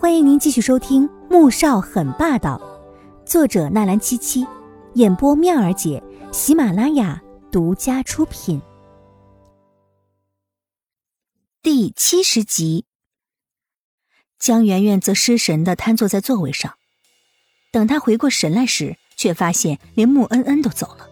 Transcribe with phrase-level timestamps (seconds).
[0.00, 2.56] 欢迎您继续收听《穆少很霸道》，
[3.28, 4.46] 作者纳兰七七，
[4.94, 6.00] 演播妙儿姐，
[6.30, 8.62] 喜马拉雅独家出品。
[11.60, 12.84] 第七十集，
[14.38, 16.74] 江圆圆则失神的瘫坐在座位上，
[17.72, 21.08] 等她回过神来时，却发现连穆恩恩都走了。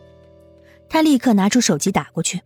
[0.88, 2.40] 她立刻拿出手机打过去，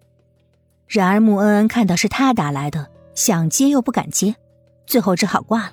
[0.86, 4.34] 然而穆恩恩看到是他打来的，想接又不敢接，
[4.86, 5.72] 最后只好挂了。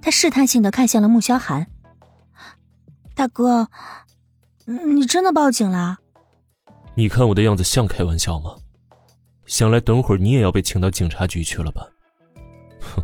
[0.00, 1.66] 他试探性的看向了穆萧寒，
[3.14, 3.68] 大哥，
[4.64, 5.98] 你真的报警了？
[6.94, 8.56] 你看我的样子像开玩笑吗？
[9.46, 11.88] 想来等会儿你也要被请到警察局去了吧？
[12.80, 13.02] 哼，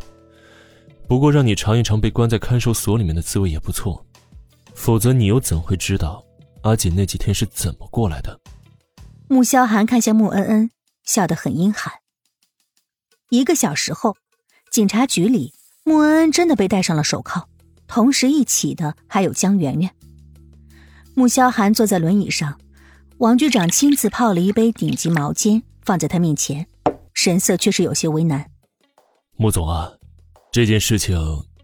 [1.08, 4.04] 不过让你尝一尝被关在看守所里面的滋味也不错，
[4.74, 6.24] 否则你又怎会知道
[6.62, 8.40] 阿锦那几天是怎么过来的？
[9.28, 10.70] 穆萧寒看向穆恩恩，
[11.02, 11.92] 笑得很阴寒。
[13.30, 14.16] 一个小时后，
[14.70, 15.54] 警察局里。
[15.86, 17.44] 穆恩恩真的被戴上了手铐，
[17.86, 19.94] 同时一起的还有江圆圆。
[21.14, 22.58] 穆萧寒坐在轮椅上，
[23.18, 26.66] 王局长亲自泡了一杯顶级毛尖放在他面前，
[27.12, 28.50] 神色却是有些为难。
[29.36, 29.92] 穆总啊，
[30.50, 31.18] 这件事情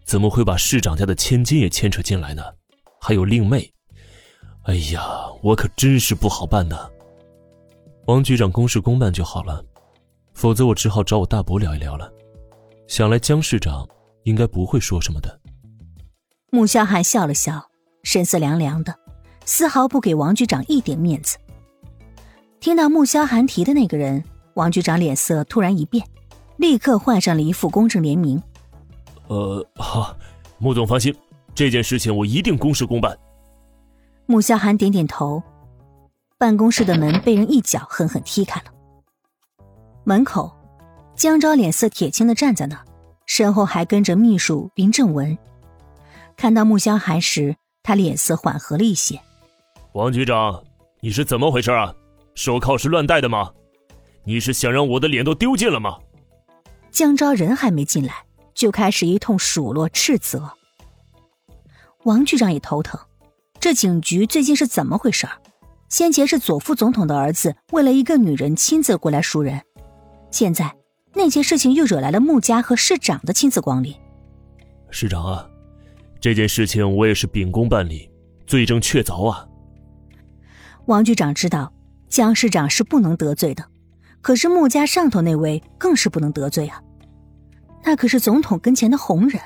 [0.05, 2.43] 怎么会把市长家的千金也牵扯进来呢？
[3.01, 3.73] 还有令妹，
[4.65, 5.03] 哎呀，
[5.41, 6.77] 我可真是不好办呢。
[8.05, 9.65] 王局长公事公办就好了，
[10.35, 12.13] 否则我只好找我大伯聊一聊了。
[12.87, 13.87] 想来江市长。
[14.23, 15.39] 应该不会说什么的。
[16.51, 17.69] 穆萧寒笑了笑，
[18.03, 18.93] 神色凉凉的，
[19.45, 21.37] 丝毫不给王局长一点面子。
[22.59, 24.23] 听到穆萧寒提的那个人，
[24.55, 26.05] 王局长脸色突然一变，
[26.57, 28.41] 立刻换上了一副公正廉明。
[29.27, 30.15] 呃，好，
[30.59, 31.15] 穆总放心，
[31.55, 33.17] 这件事情我一定公事公办。
[34.25, 35.41] 穆萧寒点点头，
[36.37, 38.65] 办公室的门被人一脚狠狠踢开了。
[40.03, 40.53] 门口，
[41.15, 42.85] 江昭脸色铁青的站在那儿。
[43.33, 45.37] 身后还跟着秘书林正文，
[46.35, 49.21] 看到穆萧寒时，他脸色缓和了一些。
[49.93, 50.61] 王局长，
[50.99, 51.95] 你是怎么回事啊？
[52.35, 53.49] 手铐是乱戴的吗？
[54.25, 55.97] 你是想让我的脸都丢尽了吗？
[56.91, 60.51] 江昭人还没进来，就开始一通数落斥责。
[62.03, 62.99] 王局长也头疼，
[63.61, 65.25] 这警局最近是怎么回事？
[65.87, 69.61] 先前是左副总统的儿子为了一个女人亲自过来赎人，
[70.31, 70.75] 现在。
[71.13, 73.93] 那件事情又惹来了穆家和市长的亲自光临。
[74.89, 75.47] 市长啊，
[76.19, 78.09] 这件事情我也是秉公办理，
[78.47, 79.47] 罪证确凿啊。
[80.85, 81.71] 王局长知道
[82.09, 83.63] 江市长是不能得罪的，
[84.21, 86.81] 可是穆家上头那位更是不能得罪啊。
[87.83, 89.41] 那可是总统跟前的红人，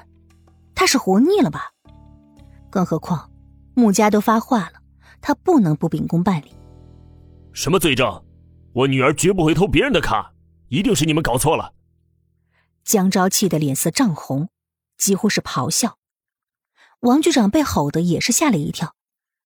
[0.74, 1.72] 他是活腻了吧？
[2.70, 3.30] 更何况
[3.74, 4.74] 穆家都发话了，
[5.22, 6.52] 他不能不秉公办理。
[7.54, 8.22] 什么罪证？
[8.74, 10.32] 我女儿绝不会偷别人的卡。
[10.70, 11.74] 一定是你们搞错了！
[12.84, 14.50] 江昭气得脸色涨红，
[14.98, 15.98] 几乎是咆哮。
[17.02, 18.96] 王局长被吼的也是吓了一跳，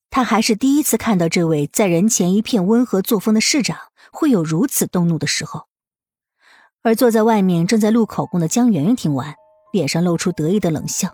[0.09, 3.77] 他还是第一次看到这位在人前一片温和作风的市长
[4.11, 5.67] 会有如此动怒的时候。
[6.81, 9.35] 而坐在外面正在录口供的江圆圆听完，
[9.73, 11.09] 脸上露出得意的冷笑：“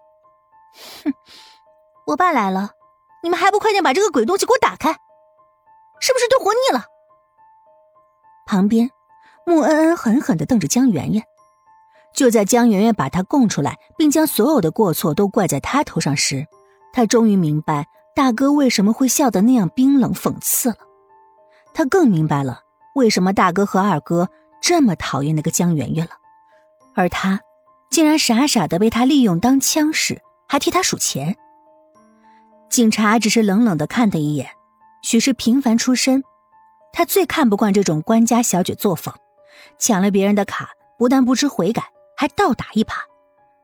[1.04, 1.14] 哼，
[2.08, 2.72] 我爸来了，
[3.24, 4.92] 你们还不快点把这个鬼东西给我打开？
[6.00, 6.86] 是不是都活腻了？”
[8.46, 8.92] 旁边。
[9.46, 11.24] 穆恩恩狠狠的瞪着江圆圆，
[12.14, 16.48] 就在江圆圆把他供出来，并将所有的过错都怪在他头上时，
[16.92, 20.78] 他终于明白大哥为什么会笑得那样冰冷讽刺了。
[21.74, 22.62] 他更明白了
[22.96, 24.30] 为什么大哥和二哥
[24.62, 26.14] 这么讨厌那个江圆圆了，
[26.96, 27.40] 而他
[27.92, 31.36] 竟然傻傻的被他利用当枪使，还替他数钱。
[32.70, 34.50] 警察只是冷冷的看他一眼，
[35.04, 36.24] 许是平凡出身，
[36.92, 39.14] 他最看不惯这种官家小姐作风。
[39.78, 41.84] 抢了别人的卡，不但不知悔改，
[42.16, 42.94] 还倒打一耙，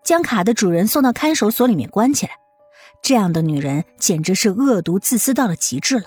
[0.03, 2.33] 将卡的主人送到看守所里面关起来。
[3.01, 6.05] 这样的女人简直是恶毒自私到了极致了。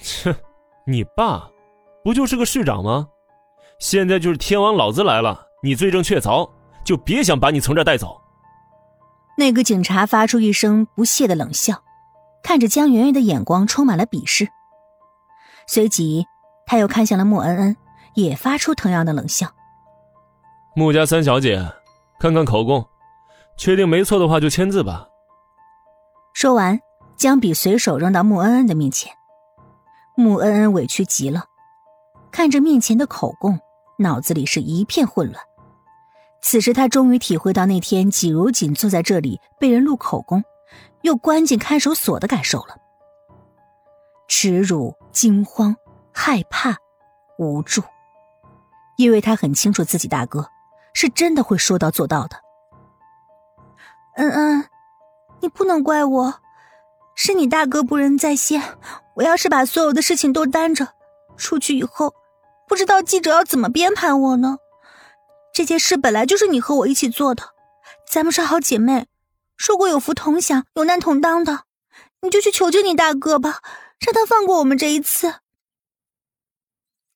[0.00, 0.34] 切，
[0.86, 1.50] 你爸
[2.04, 3.08] 不就是个市长吗？
[3.78, 6.48] 现在就是天王老子来了，你罪证确凿，
[6.84, 8.20] 就别想把你从这带走。
[9.36, 11.82] 那个警察发出一声不屑的冷笑，
[12.44, 14.48] 看着江圆圆的眼光充满了鄙视。
[15.66, 16.26] 随即，
[16.66, 17.76] 他又看向了莫恩恩。
[18.14, 19.46] 也发出同样的冷笑。
[20.74, 21.72] 穆家三小姐，
[22.18, 22.86] 看看口供，
[23.56, 25.08] 确定没错的话就签字吧。
[26.32, 26.80] 说完，
[27.16, 29.12] 将笔随手扔到穆恩恩的面前。
[30.16, 31.44] 穆恩恩委屈极了，
[32.30, 33.58] 看着面前的口供，
[33.98, 35.42] 脑子里是一片混乱。
[36.40, 40.42] 此时，他终于体会到那天季如锦坐在这里被人录口供，
[41.02, 42.76] 又关进看守所的感受了：
[44.26, 45.76] 耻辱、惊慌、
[46.12, 46.76] 害怕、
[47.38, 47.82] 无助。
[48.96, 50.48] 因为他很清楚自己大哥
[50.94, 52.36] 是真的会说到做到的。
[54.16, 54.64] 恩恩，
[55.40, 56.34] 你不能怪我，
[57.14, 58.62] 是你大哥不仁在先。
[59.14, 60.88] 我要是把所有的事情都担着，
[61.36, 62.14] 出去以后，
[62.68, 64.58] 不知道记者要怎么编排我呢？
[65.52, 67.42] 这件事本来就是你和我一起做的，
[68.10, 69.06] 咱们是好姐妹，
[69.56, 71.64] 说过有福同享，有难同当的。
[72.22, 73.60] 你就去求求你大哥吧，
[73.98, 75.34] 让他放过我们这一次。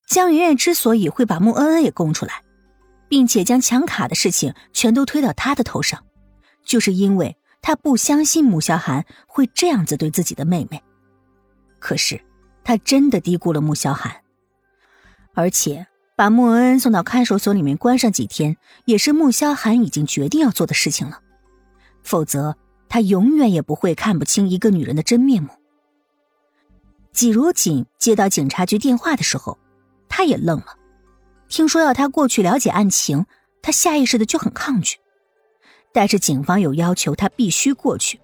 [0.07, 2.41] 江圆圆之所以会把穆恩恩也供出来，
[3.07, 6.03] 并且将抢卡的事情全都推到他的头上，
[6.63, 10.81] 就是因为他不相信穆萧寒会这样子对自己的妹妹。
[11.77, 12.19] 可是，
[12.63, 14.23] 他真的低估了穆萧寒，
[15.35, 21.21] 而且把穆恩恩送到看守所里面关上几天，也是穆萧寒已经决定要做的事情了。
[22.01, 22.57] 否则。
[22.89, 25.49] 他永远也不会看不清一个女人的真面目。
[27.11, 29.59] 季如锦接到警察局电话的时候，
[30.17, 30.75] 他也愣了。
[31.47, 33.27] 听说要他过去了解案情，
[33.61, 34.97] 他下意识的就很抗拒。
[35.93, 38.19] 但是警方有要求，他必须过去。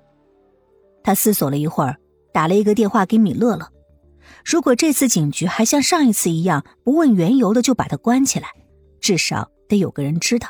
[1.03, 1.97] 他思索了一会儿，
[2.33, 3.71] 打了一个电话给米乐乐。
[4.43, 8.47] 如果这次警局还像上一次一样不问缘由的就把他关起来，
[8.99, 10.47] 至少得有个人知道。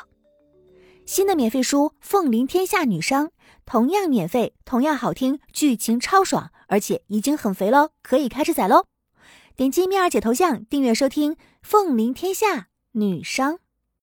[1.04, 3.26] 新的免费书《凤临天下女商》。
[3.66, 8.86] 同样免费，同样好听，剧情超爽，而且已经很肥喽，可以开始宰喽！
[9.56, 13.54] 点击蜜儿姐头像订阅收听《凤临天下女商》。